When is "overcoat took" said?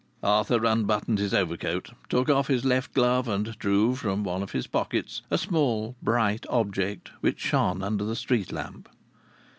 1.31-2.27